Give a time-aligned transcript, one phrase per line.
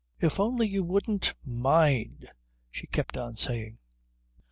[0.19, 2.27] "If only you wouldn't mind"
[2.71, 3.77] she kept on saying.